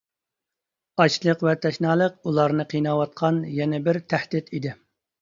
[1.05, 4.79] ئاچلىق ۋە تەشنالىق ئۇلارنى قىيناۋاتقان يەنە بىر تەھدىت ئىدى.